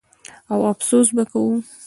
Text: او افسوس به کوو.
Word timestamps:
او 0.51 0.59
افسوس 0.71 1.07
به 1.15 1.23
کوو. 1.31 1.51